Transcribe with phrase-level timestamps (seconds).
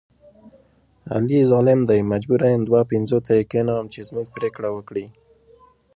[1.15, 5.05] علي ظالم دی مجبوره یم دوه پنځوته یې کېنوم چې زموږ پرېکړه وکړي.